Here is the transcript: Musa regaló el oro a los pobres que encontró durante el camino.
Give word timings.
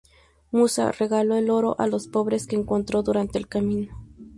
Musa 0.49 0.91
regaló 0.91 1.35
el 1.35 1.51
oro 1.51 1.75
a 1.79 1.85
los 1.85 2.07
pobres 2.07 2.47
que 2.47 2.55
encontró 2.55 3.03
durante 3.03 3.37
el 3.37 3.47
camino. 3.47 3.99